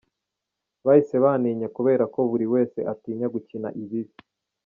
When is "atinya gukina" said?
2.93-3.67